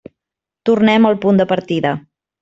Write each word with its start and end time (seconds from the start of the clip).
Tornem 0.69 1.05
al 1.09 1.17
punt 1.25 1.41
de 1.43 1.47
partida. 1.51 1.91